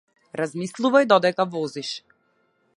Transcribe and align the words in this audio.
Размислувај 0.39 1.07
додека 1.13 1.47
возиш. 1.57 1.95